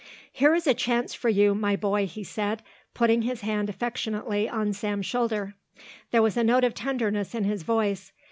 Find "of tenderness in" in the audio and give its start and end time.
6.63-7.43